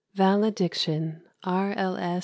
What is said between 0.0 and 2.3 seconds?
VALEDICTION (R. L. S.